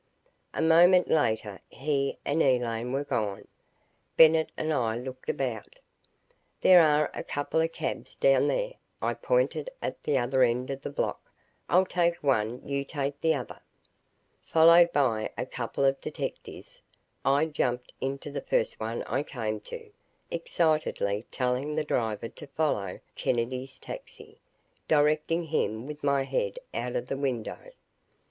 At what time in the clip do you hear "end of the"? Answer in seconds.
10.41-10.89